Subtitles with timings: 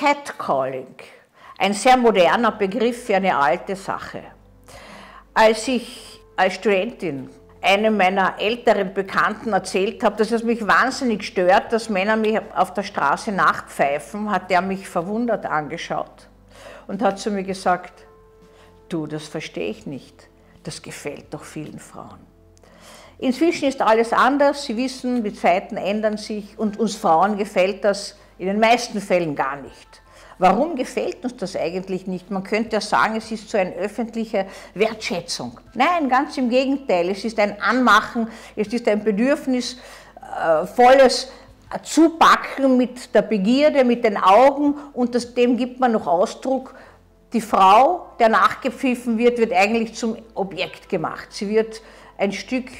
[0.00, 0.94] Catcalling,
[1.58, 4.22] ein sehr moderner Begriff für eine alte Sache.
[5.34, 7.28] Als ich als Studentin
[7.60, 12.72] einem meiner älteren Bekannten erzählt habe, dass es mich wahnsinnig stört, dass Männer mich auf
[12.72, 16.28] der Straße nachpfeifen, hat er mich verwundert angeschaut
[16.86, 18.06] und hat zu mir gesagt,
[18.88, 20.30] du, das verstehe ich nicht,
[20.62, 22.20] das gefällt doch vielen Frauen.
[23.18, 28.16] Inzwischen ist alles anders, Sie wissen, die Zeiten ändern sich und uns Frauen gefällt das
[28.40, 30.00] in den meisten Fällen gar nicht.
[30.38, 32.30] Warum gefällt uns das eigentlich nicht?
[32.30, 35.60] Man könnte ja sagen, es ist so eine öffentliche Wertschätzung.
[35.74, 37.10] Nein, ganz im Gegenteil.
[37.10, 41.30] Es ist ein Anmachen, es ist ein bedürfnisvolles
[41.82, 46.74] Zupacken mit der Begierde, mit den Augen und das, dem gibt man noch Ausdruck.
[47.34, 51.26] Die Frau, der nachgepfiffen wird, wird eigentlich zum Objekt gemacht.
[51.28, 51.82] Sie wird
[52.16, 52.70] ein Stück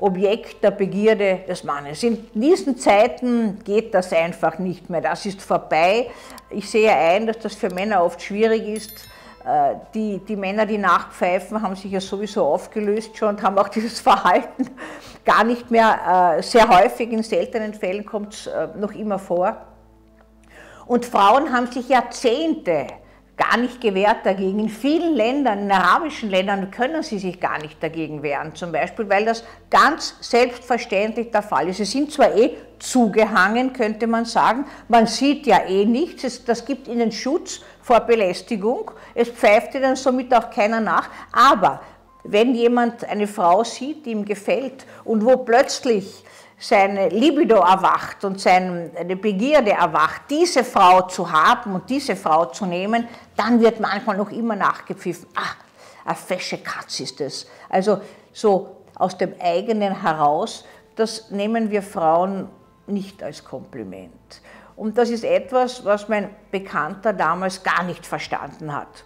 [0.00, 2.02] Objekt der Begierde des Mannes.
[2.02, 5.00] In diesen Zeiten geht das einfach nicht mehr.
[5.00, 6.10] Das ist vorbei.
[6.48, 8.92] Ich sehe ein, dass das für Männer oft schwierig ist.
[9.44, 13.68] Äh, die, die Männer, die nachpfeifen, haben sich ja sowieso aufgelöst schon und haben auch
[13.76, 14.68] dieses Verhalten
[15.24, 17.10] gar nicht mehr äh, sehr häufig.
[17.12, 19.56] In seltenen Fällen kommt es äh, noch immer vor.
[20.86, 22.86] Und Frauen haben sich Jahrzehnte
[23.40, 24.58] gar nicht gewehrt dagegen.
[24.58, 29.08] In vielen Ländern, in arabischen Ländern, können sie sich gar nicht dagegen wehren, zum Beispiel,
[29.08, 31.78] weil das ganz selbstverständlich der Fall ist.
[31.78, 36.88] Sie sind zwar eh zugehangen, könnte man sagen, man sieht ja eh nichts, das gibt
[36.88, 41.80] ihnen Schutz vor Belästigung, es pfeift ihnen somit auch keiner nach, aber
[42.24, 46.24] wenn jemand eine Frau sieht, die ihm gefällt und wo plötzlich
[46.60, 52.66] seine Libido erwacht und seine Begierde erwacht, diese Frau zu haben und diese Frau zu
[52.66, 55.26] nehmen, dann wird manchmal noch immer nachgepfiffen.
[55.34, 55.56] Ah,
[56.04, 57.46] eine fesche Katz ist es.
[57.70, 58.00] Also
[58.32, 60.64] so aus dem eigenen heraus,
[60.96, 62.48] das nehmen wir Frauen
[62.86, 64.42] nicht als Kompliment.
[64.76, 69.04] Und das ist etwas, was mein Bekannter damals gar nicht verstanden hat.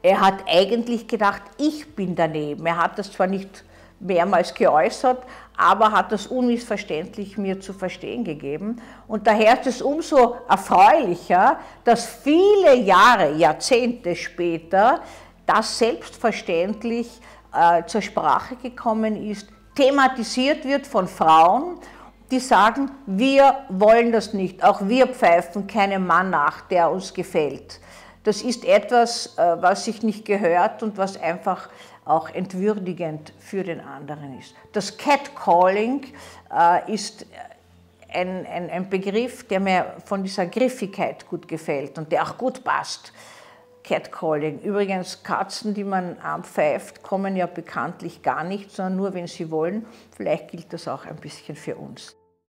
[0.00, 2.64] Er hat eigentlich gedacht, ich bin daneben.
[2.64, 3.64] Er hat das zwar nicht
[4.00, 5.22] mehrmals geäußert,
[5.56, 8.80] aber hat das unmissverständlich mir zu verstehen gegeben.
[9.08, 15.00] Und daher ist es umso erfreulicher, dass viele Jahre, Jahrzehnte später
[15.46, 17.20] das selbstverständlich
[17.52, 21.78] äh, zur Sprache gekommen ist, thematisiert wird von Frauen,
[22.30, 27.80] die sagen, wir wollen das nicht, auch wir pfeifen keinem Mann nach, der uns gefällt.
[28.24, 31.68] Das ist etwas, äh, was sich nicht gehört und was einfach
[32.04, 34.54] auch entwürdigend für den anderen ist.
[34.72, 36.06] Das Catcalling
[36.50, 37.26] äh, ist
[38.12, 42.64] ein, ein, ein Begriff, der mir von dieser Griffigkeit gut gefällt und der auch gut
[42.64, 43.12] passt.
[43.84, 44.60] Catcalling.
[44.60, 49.86] Übrigens, Katzen, die man anpfeift, kommen ja bekanntlich gar nicht, sondern nur, wenn sie wollen.
[50.14, 52.17] Vielleicht gilt das auch ein bisschen für uns.